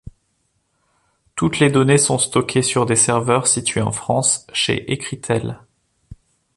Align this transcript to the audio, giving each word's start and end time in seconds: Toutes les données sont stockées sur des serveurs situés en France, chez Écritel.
Toutes 1.35 1.59
les 1.59 1.69
données 1.69 1.99
sont 1.99 2.17
stockées 2.17 2.63
sur 2.63 2.87
des 2.87 2.95
serveurs 2.95 3.45
situés 3.45 3.83
en 3.83 3.91
France, 3.91 4.47
chez 4.51 4.91
Écritel. 4.91 5.59